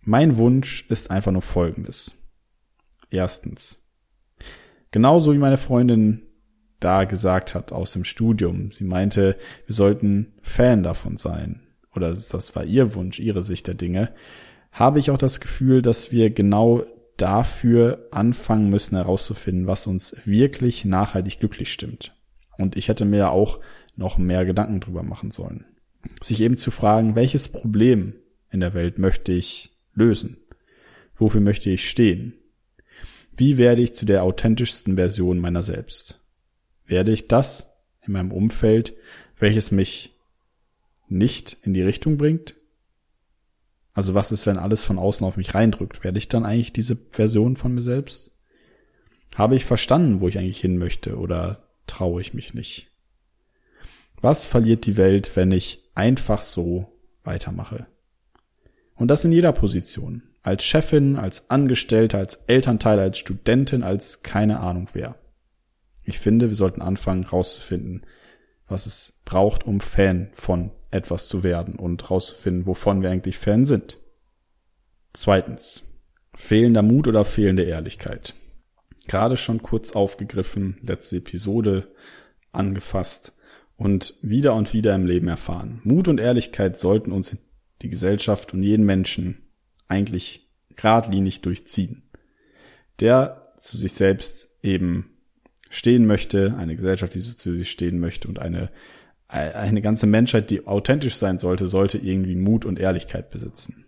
Mein 0.01 0.37
Wunsch 0.37 0.89
ist 0.89 1.11
einfach 1.11 1.31
nur 1.31 1.41
folgendes. 1.41 2.15
Erstens. 3.09 3.85
Genauso 4.91 5.33
wie 5.33 5.37
meine 5.37 5.57
Freundin 5.57 6.23
da 6.79 7.03
gesagt 7.03 7.53
hat 7.55 7.71
aus 7.71 7.91
dem 7.91 8.05
Studium. 8.05 8.71
Sie 8.71 8.85
meinte, 8.85 9.37
wir 9.65 9.75
sollten 9.75 10.33
Fan 10.41 10.83
davon 10.83 11.17
sein. 11.17 11.61
Oder 11.93 12.09
das 12.09 12.55
war 12.55 12.63
ihr 12.63 12.95
Wunsch, 12.95 13.19
ihre 13.19 13.43
Sicht 13.43 13.67
der 13.67 13.75
Dinge. 13.75 14.13
Habe 14.71 14.99
ich 14.99 15.11
auch 15.11 15.17
das 15.17 15.39
Gefühl, 15.39 15.81
dass 15.81 16.11
wir 16.11 16.29
genau 16.29 16.83
dafür 17.17 18.07
anfangen 18.11 18.69
müssen 18.69 18.95
herauszufinden, 18.95 19.67
was 19.67 19.87
uns 19.87 20.15
wirklich 20.25 20.85
nachhaltig 20.85 21.39
glücklich 21.39 21.71
stimmt. 21.71 22.15
Und 22.57 22.77
ich 22.77 22.87
hätte 22.87 23.05
mir 23.05 23.31
auch 23.31 23.59
noch 23.95 24.17
mehr 24.17 24.45
Gedanken 24.45 24.79
drüber 24.79 25.03
machen 25.03 25.31
sollen. 25.31 25.65
Sich 26.21 26.41
eben 26.41 26.57
zu 26.57 26.71
fragen, 26.71 27.15
welches 27.15 27.49
Problem 27.49 28.13
in 28.51 28.61
der 28.61 28.73
Welt 28.73 28.99
möchte 28.99 29.33
ich 29.33 29.77
lösen? 29.93 30.37
Wofür 31.15 31.41
möchte 31.41 31.69
ich 31.69 31.89
stehen? 31.89 32.33
Wie 33.35 33.57
werde 33.57 33.81
ich 33.81 33.95
zu 33.95 34.05
der 34.05 34.23
authentischsten 34.23 34.95
Version 34.95 35.39
meiner 35.39 35.61
selbst? 35.61 36.21
Werde 36.85 37.11
ich 37.11 37.27
das 37.27 37.75
in 38.05 38.13
meinem 38.13 38.31
Umfeld, 38.31 38.95
welches 39.37 39.71
mich 39.71 40.17
nicht 41.07 41.57
in 41.63 41.73
die 41.73 41.81
Richtung 41.81 42.17
bringt, 42.17 42.55
also 43.99 44.13
was 44.13 44.31
ist, 44.31 44.45
wenn 44.45 44.57
alles 44.57 44.85
von 44.85 44.97
außen 44.97 45.27
auf 45.27 45.35
mich 45.35 45.53
reindrückt? 45.53 46.05
Werde 46.05 46.19
ich 46.19 46.29
dann 46.29 46.45
eigentlich 46.45 46.71
diese 46.71 46.95
Version 47.11 47.57
von 47.57 47.75
mir 47.75 47.81
selbst? 47.81 48.31
Habe 49.35 49.57
ich 49.57 49.65
verstanden, 49.65 50.21
wo 50.21 50.29
ich 50.29 50.37
eigentlich 50.37 50.61
hin 50.61 50.77
möchte 50.77 51.17
oder 51.17 51.67
traue 51.85 52.21
ich 52.21 52.33
mich 52.33 52.53
nicht? 52.53 52.87
Was 54.21 54.45
verliert 54.45 54.85
die 54.85 54.95
Welt, 54.95 55.35
wenn 55.35 55.51
ich 55.51 55.83
einfach 55.95 56.43
so 56.43 56.97
weitermache? 57.25 57.87
Und 58.95 59.09
das 59.09 59.25
in 59.25 59.33
jeder 59.33 59.51
Position. 59.51 60.23
Als 60.43 60.63
Chefin, 60.63 61.17
als 61.17 61.49
Angestellte, 61.49 62.19
als 62.19 62.35
Elternteil, 62.47 62.99
als 62.99 63.17
Studentin, 63.17 63.83
als 63.83 64.23
keine 64.23 64.61
Ahnung 64.61 64.87
wer. 64.93 65.15
Ich 66.05 66.19
finde, 66.19 66.47
wir 66.47 66.55
sollten 66.55 66.81
anfangen 66.81 67.25
rauszufinden, 67.25 68.05
was 68.65 68.85
es 68.85 69.19
braucht, 69.25 69.65
um 69.67 69.81
Fan 69.81 70.29
von 70.31 70.71
etwas 70.91 71.27
zu 71.27 71.43
werden 71.43 71.75
und 71.75 72.09
rauszufinden, 72.09 72.65
wovon 72.65 73.01
wir 73.01 73.09
eigentlich 73.09 73.37
Fan 73.37 73.65
sind. 73.65 73.97
Zweitens. 75.13 75.85
Fehlender 76.35 76.83
Mut 76.83 77.07
oder 77.07 77.25
fehlende 77.25 77.63
Ehrlichkeit. 77.63 78.33
Gerade 79.07 79.35
schon 79.35 79.61
kurz 79.61 79.91
aufgegriffen, 79.91 80.77
letzte 80.81 81.17
Episode 81.17 81.87
angefasst 82.51 83.35
und 83.75 84.15
wieder 84.21 84.53
und 84.53 84.73
wieder 84.73 84.95
im 84.95 85.05
Leben 85.05 85.27
erfahren. 85.27 85.81
Mut 85.83 86.07
und 86.07 86.19
Ehrlichkeit 86.19 86.77
sollten 86.77 87.11
uns 87.11 87.35
die 87.81 87.89
Gesellschaft 87.89 88.53
und 88.53 88.63
jeden 88.63 88.85
Menschen 88.85 89.49
eigentlich 89.87 90.49
geradlinig 90.75 91.41
durchziehen. 91.41 92.03
Der 92.99 93.53
zu 93.59 93.77
sich 93.77 93.93
selbst 93.93 94.49
eben 94.61 95.17
stehen 95.69 96.05
möchte, 96.05 96.55
eine 96.57 96.75
Gesellschaft, 96.75 97.15
die 97.15 97.21
zu 97.21 97.53
sich 97.53 97.69
stehen 97.69 97.99
möchte 97.99 98.27
und 98.27 98.39
eine 98.39 98.69
eine 99.29 99.81
ganze 99.81 100.07
Menschheit, 100.07 100.49
die 100.49 100.65
authentisch 100.65 101.15
sein 101.15 101.37
sollte, 101.37 101.67
sollte 101.67 101.99
irgendwie 101.99 102.35
Mut 102.35 102.65
und 102.65 102.79
Ehrlichkeit 102.79 103.29
besitzen. 103.29 103.85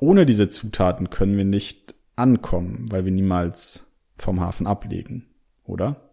Ohne 0.00 0.26
diese 0.26 0.48
Zutaten 0.48 1.08
können 1.08 1.36
wir 1.36 1.44
nicht 1.44 1.94
ankommen, 2.16 2.86
weil 2.90 3.04
wir 3.04 3.12
niemals 3.12 3.86
vom 4.16 4.40
Hafen 4.40 4.66
ablegen, 4.66 5.26
oder? 5.64 6.10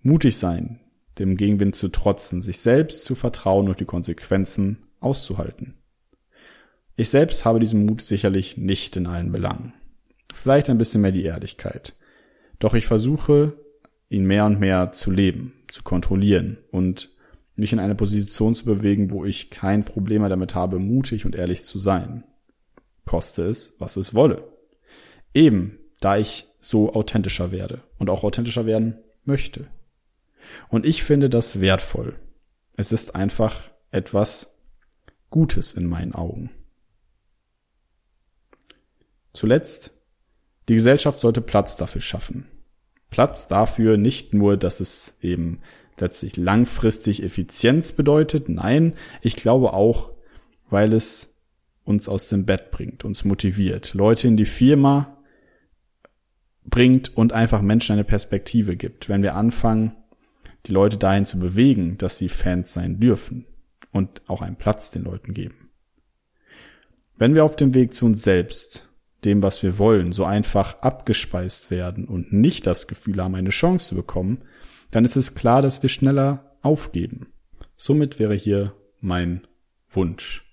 Mutig 0.00 0.38
sein, 0.38 0.80
dem 1.18 1.36
Gegenwind 1.36 1.76
zu 1.76 1.88
trotzen, 1.88 2.40
sich 2.40 2.60
selbst 2.60 3.04
zu 3.04 3.14
vertrauen 3.14 3.68
und 3.68 3.80
die 3.80 3.84
Konsequenzen 3.84 4.78
auszuhalten. 5.00 5.74
Ich 6.96 7.10
selbst 7.10 7.44
habe 7.44 7.60
diesen 7.60 7.84
Mut 7.84 8.00
sicherlich 8.00 8.56
nicht 8.56 8.96
in 8.96 9.06
allen 9.06 9.30
Belangen. 9.30 9.74
Vielleicht 10.34 10.70
ein 10.70 10.78
bisschen 10.78 11.02
mehr 11.02 11.12
die 11.12 11.24
Ehrlichkeit. 11.24 11.94
Doch 12.58 12.74
ich 12.74 12.86
versuche, 12.86 13.58
ihn 14.08 14.24
mehr 14.24 14.46
und 14.46 14.58
mehr 14.58 14.92
zu 14.92 15.10
leben, 15.10 15.52
zu 15.68 15.82
kontrollieren 15.82 16.58
und 16.70 17.10
mich 17.54 17.72
in 17.72 17.80
eine 17.80 17.94
Position 17.94 18.54
zu 18.54 18.64
bewegen, 18.64 19.10
wo 19.10 19.24
ich 19.24 19.50
kein 19.50 19.84
Problem 19.84 20.22
mehr 20.22 20.28
damit 20.28 20.54
habe, 20.54 20.78
mutig 20.78 21.26
und 21.26 21.34
ehrlich 21.34 21.62
zu 21.62 21.78
sein. 21.78 22.24
Koste 23.04 23.42
es, 23.42 23.74
was 23.78 23.96
es 23.96 24.14
wolle. 24.14 24.44
Eben, 25.34 25.78
da 26.00 26.16
ich 26.16 26.46
so 26.60 26.92
authentischer 26.92 27.50
werde 27.50 27.82
und 27.98 28.10
auch 28.10 28.22
authentischer 28.22 28.66
werden 28.66 28.98
möchte. 29.24 29.66
Und 30.68 30.86
ich 30.86 31.02
finde 31.02 31.28
das 31.28 31.60
wertvoll. 31.60 32.16
Es 32.76 32.92
ist 32.92 33.14
einfach 33.14 33.70
etwas 33.90 34.58
Gutes 35.30 35.74
in 35.74 35.86
meinen 35.86 36.14
Augen. 36.14 36.50
Zuletzt, 39.32 39.92
die 40.68 40.74
Gesellschaft 40.74 41.20
sollte 41.20 41.40
Platz 41.40 41.76
dafür 41.76 42.00
schaffen. 42.00 42.46
Platz 43.10 43.46
dafür 43.46 43.96
nicht 43.96 44.34
nur, 44.34 44.56
dass 44.56 44.80
es 44.80 45.16
eben 45.22 45.60
letztlich 45.98 46.36
langfristig 46.36 47.22
Effizienz 47.22 47.92
bedeutet. 47.92 48.48
Nein, 48.48 48.94
ich 49.22 49.36
glaube 49.36 49.72
auch, 49.72 50.12
weil 50.70 50.92
es 50.92 51.36
uns 51.84 52.08
aus 52.08 52.28
dem 52.28 52.44
Bett 52.44 52.70
bringt, 52.70 53.04
uns 53.04 53.24
motiviert, 53.24 53.94
Leute 53.94 54.28
in 54.28 54.36
die 54.36 54.44
Firma 54.44 55.16
bringt 56.64 57.16
und 57.16 57.32
einfach 57.32 57.62
Menschen 57.62 57.94
eine 57.94 58.04
Perspektive 58.04 58.76
gibt. 58.76 59.08
Wenn 59.08 59.22
wir 59.22 59.34
anfangen, 59.34 59.92
die 60.66 60.72
Leute 60.72 60.98
dahin 60.98 61.24
zu 61.24 61.38
bewegen, 61.38 61.96
dass 61.96 62.18
sie 62.18 62.28
Fans 62.28 62.74
sein 62.74 63.00
dürfen 63.00 63.46
und 63.90 64.22
auch 64.26 64.42
einen 64.42 64.56
Platz 64.56 64.90
den 64.90 65.04
Leuten 65.04 65.32
geben. 65.32 65.70
Wenn 67.16 67.34
wir 67.34 67.44
auf 67.44 67.56
dem 67.56 67.74
Weg 67.74 67.94
zu 67.94 68.06
uns 68.06 68.22
selbst 68.22 68.87
dem, 69.24 69.42
was 69.42 69.62
wir 69.62 69.78
wollen, 69.78 70.12
so 70.12 70.24
einfach 70.24 70.80
abgespeist 70.80 71.70
werden 71.70 72.04
und 72.06 72.32
nicht 72.32 72.66
das 72.66 72.86
Gefühl 72.86 73.22
haben, 73.22 73.34
eine 73.34 73.50
Chance 73.50 73.88
zu 73.88 73.94
bekommen, 73.94 74.42
dann 74.90 75.04
ist 75.04 75.16
es 75.16 75.34
klar, 75.34 75.62
dass 75.62 75.82
wir 75.82 75.90
schneller 75.90 76.56
aufgeben. 76.62 77.32
Somit 77.76 78.18
wäre 78.18 78.34
hier 78.34 78.74
mein 79.00 79.46
Wunsch, 79.90 80.44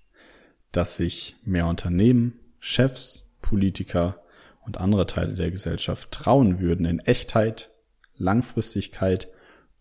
dass 0.71 0.97
sich 0.97 1.35
mehr 1.43 1.67
Unternehmen, 1.67 2.39
Chefs, 2.59 3.29
Politiker 3.41 4.23
und 4.65 4.79
andere 4.79 5.05
Teile 5.05 5.35
der 5.35 5.51
Gesellschaft 5.51 6.11
trauen 6.11 6.59
würden, 6.59 6.85
in 6.85 6.99
Echtheit, 6.99 7.69
Langfristigkeit 8.15 9.29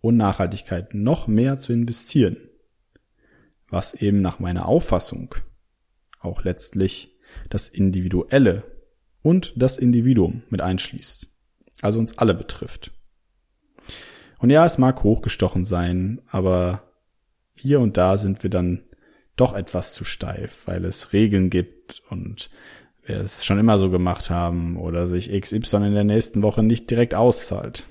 und 0.00 0.16
Nachhaltigkeit 0.16 0.92
noch 0.92 1.26
mehr 1.26 1.56
zu 1.56 1.72
investieren, 1.72 2.36
was 3.68 3.94
eben 3.94 4.20
nach 4.20 4.38
meiner 4.38 4.66
Auffassung 4.66 5.34
auch 6.20 6.44
letztlich 6.44 7.16
das 7.48 7.68
Individuelle 7.68 8.64
und 9.24 9.54
das 9.56 9.78
Individuum 9.78 10.42
mit 10.50 10.60
einschließt. 10.60 11.28
Also 11.80 11.98
uns 11.98 12.18
alle 12.18 12.34
betrifft. 12.34 12.92
Und 14.38 14.50
ja, 14.50 14.66
es 14.66 14.76
mag 14.76 15.02
hochgestochen 15.02 15.64
sein, 15.64 16.20
aber 16.28 16.82
hier 17.54 17.80
und 17.80 17.96
da 17.96 18.18
sind 18.18 18.42
wir 18.42 18.50
dann 18.50 18.84
doch 19.34 19.54
etwas 19.54 19.94
zu 19.94 20.04
steif, 20.04 20.66
weil 20.66 20.84
es 20.84 21.14
Regeln 21.14 21.48
gibt 21.48 22.02
und 22.10 22.50
wir 23.02 23.16
es 23.16 23.44
schon 23.44 23.58
immer 23.58 23.78
so 23.78 23.90
gemacht 23.90 24.28
haben 24.28 24.76
oder 24.76 25.06
sich 25.06 25.30
XY 25.32 25.76
in 25.76 25.94
der 25.94 26.04
nächsten 26.04 26.42
Woche 26.42 26.62
nicht 26.62 26.90
direkt 26.90 27.14
auszahlt. 27.14 27.86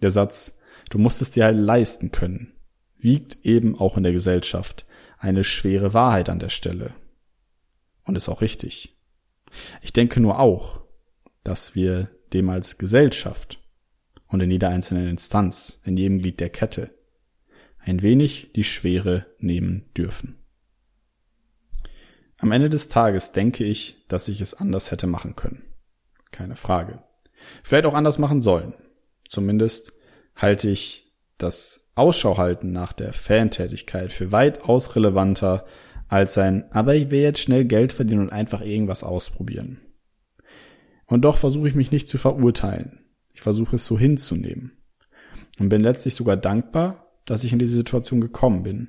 Der 0.00 0.10
Satz, 0.10 0.58
du 0.88 0.98
musst 0.98 1.20
es 1.20 1.30
dir 1.30 1.44
halt 1.44 1.58
leisten 1.58 2.10
können, 2.10 2.54
wiegt 2.96 3.44
eben 3.44 3.78
auch 3.78 3.98
in 3.98 4.02
der 4.02 4.12
Gesellschaft 4.12 4.86
eine 5.18 5.44
schwere 5.44 5.92
Wahrheit 5.92 6.30
an 6.30 6.38
der 6.38 6.48
Stelle. 6.48 6.94
Und 8.04 8.16
ist 8.16 8.30
auch 8.30 8.40
richtig. 8.40 8.93
Ich 9.82 9.92
denke 9.92 10.20
nur 10.20 10.38
auch, 10.38 10.82
dass 11.42 11.74
wir 11.74 12.10
dem 12.32 12.48
als 12.48 12.78
Gesellschaft 12.78 13.60
und 14.26 14.40
in 14.40 14.50
jeder 14.50 14.68
einzelnen 14.68 15.08
Instanz, 15.08 15.80
in 15.84 15.96
jedem 15.96 16.18
Glied 16.18 16.40
der 16.40 16.50
Kette, 16.50 16.90
ein 17.78 18.02
wenig 18.02 18.52
die 18.54 18.64
Schwere 18.64 19.26
nehmen 19.38 19.92
dürfen. 19.96 20.38
Am 22.38 22.52
Ende 22.52 22.68
des 22.68 22.88
Tages 22.88 23.32
denke 23.32 23.64
ich, 23.64 24.06
dass 24.08 24.28
ich 24.28 24.40
es 24.40 24.54
anders 24.54 24.90
hätte 24.90 25.06
machen 25.06 25.36
können. 25.36 25.62
Keine 26.32 26.56
Frage. 26.56 27.02
Vielleicht 27.62 27.86
auch 27.86 27.94
anders 27.94 28.18
machen 28.18 28.42
sollen. 28.42 28.74
Zumindest 29.28 29.92
halte 30.34 30.68
ich 30.68 31.14
das 31.38 31.90
Ausschau 31.94 32.36
halten 32.36 32.72
nach 32.72 32.92
der 32.92 33.12
Fantätigkeit 33.12 34.12
für 34.12 34.32
weitaus 34.32 34.96
relevanter 34.96 35.64
als 36.14 36.38
ein, 36.38 36.70
aber 36.70 36.94
ich 36.94 37.10
will 37.10 37.20
jetzt 37.20 37.40
schnell 37.40 37.64
Geld 37.64 37.92
verdienen 37.92 38.22
und 38.22 38.30
einfach 38.32 38.60
irgendwas 38.60 39.02
ausprobieren. 39.02 39.80
Und 41.06 41.22
doch 41.22 41.36
versuche 41.36 41.68
ich 41.68 41.74
mich 41.74 41.90
nicht 41.90 42.08
zu 42.08 42.18
verurteilen. 42.18 43.00
Ich 43.32 43.42
versuche 43.42 43.76
es 43.76 43.86
so 43.86 43.98
hinzunehmen. 43.98 44.78
Und 45.58 45.68
bin 45.68 45.82
letztlich 45.82 46.14
sogar 46.14 46.36
dankbar, 46.36 47.10
dass 47.24 47.42
ich 47.42 47.52
in 47.52 47.58
diese 47.58 47.76
Situation 47.76 48.20
gekommen 48.20 48.62
bin, 48.62 48.88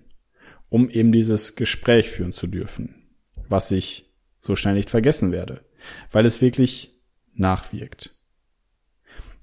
um 0.69 0.87
eben 0.89 1.11
dieses 1.11 1.55
Gespräch 1.55 2.09
führen 2.09 2.31
zu 2.31 2.45
dürfen, 2.45 3.07
was 3.49 3.71
ich 3.71 4.13
so 4.39 4.55
schnell 4.55 4.75
nicht 4.75 4.91
vergessen 4.91 5.31
werde, 5.31 5.65
weil 6.11 6.25
es 6.25 6.41
wirklich 6.41 7.01
nachwirkt. 7.33 8.15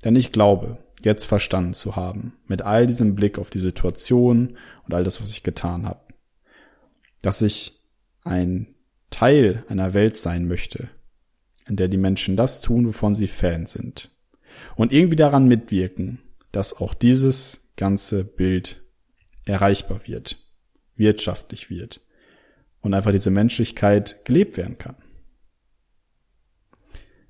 Denn 0.05 0.15
ich 0.15 0.31
glaube, 0.31 0.79
jetzt 1.03 1.25
verstanden 1.25 1.75
zu 1.75 1.97
haben, 1.97 2.35
mit 2.47 2.63
all 2.63 2.87
diesem 2.87 3.17
Blick 3.17 3.39
auf 3.39 3.51
die 3.51 3.59
Situation 3.59 4.57
und 4.85 4.95
all 4.95 5.05
das, 5.05 5.21
was 5.21 5.31
ich 5.31 5.43
getan 5.43 5.87
habe, 5.87 6.01
dass 7.23 7.43
ich 7.43 7.81
ein 8.25 8.75
Teil 9.11 9.65
einer 9.69 9.95
Welt 9.95 10.17
sein 10.17 10.47
möchte, 10.47 10.91
in 11.67 11.77
der 11.77 11.89
die 11.89 11.97
Menschen 11.97 12.37
das 12.37 12.61
tun, 12.61 12.87
wovon 12.87 13.15
sie 13.15 13.29
Fan 13.29 13.67
sind. 13.67 14.11
Und 14.77 14.93
irgendwie 14.93 15.17
daran 15.17 15.49
mitwirken, 15.49 16.19
dass 16.51 16.77
auch 16.77 16.95
dieses 16.95 17.73
ganze 17.77 18.25
Bild 18.25 18.83
erreichbar 19.45 20.03
wird, 20.07 20.39
wirtschaftlich 20.95 21.71
wird 21.71 22.01
und 22.81 22.95
einfach 22.95 23.13
diese 23.13 23.31
Menschlichkeit 23.31 24.25
gelebt 24.25 24.57
werden 24.57 24.79
kann. 24.79 24.97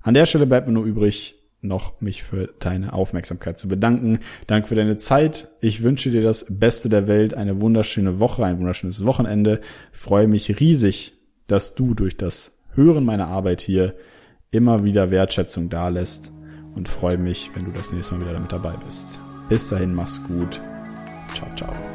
An 0.00 0.14
der 0.14 0.26
Stelle 0.26 0.46
bleibt 0.46 0.66
mir 0.66 0.72
nur 0.72 0.84
übrig, 0.84 1.37
noch 1.62 2.00
mich 2.00 2.23
für 2.23 2.50
deine 2.59 2.92
Aufmerksamkeit 2.92 3.59
zu 3.59 3.69
bedanken. 3.69 4.19
Danke 4.47 4.69
für 4.69 4.75
deine 4.75 4.99
Zeit. 4.99 5.49
Ich 5.61 5.83
wünsche 5.83 6.11
dir 6.11 6.23
das 6.23 6.47
Beste 6.49 6.88
der 6.88 7.07
Welt, 7.07 7.35
eine 7.35 7.61
wunderschöne 7.61 8.21
Woche, 8.21 8.45
ein 8.45 8.59
wunderschönes 8.59 9.04
Wochenende. 9.04 9.61
Ich 9.92 9.99
freue 9.99 10.28
mich 10.28 10.61
riesig, 10.61 11.14
dass 11.47 11.75
du 11.75 11.95
durch 11.95 12.16
das 12.16 12.59
Hören 12.75 13.04
meiner 13.04 13.28
Arbeit 13.28 13.61
hier 13.61 13.95
immer 14.50 14.85
wieder 14.85 15.11
Wertschätzung 15.11 15.71
dalässt 15.71 16.33
und 16.75 16.88
freue 16.88 17.19
mich, 17.19 17.50
wenn 17.54 17.64
du 17.64 17.73
das 17.73 17.92
nächste 17.92 18.14
Mal 18.14 18.23
wieder 18.23 18.33
damit 18.35 18.52
dabei 18.52 18.75
bist. 18.85 19.19
Bis 19.49 19.69
dahin, 19.69 19.95
mach's 19.95 20.23
gut. 20.28 20.61
Ciao, 21.35 21.49
ciao. 21.54 21.91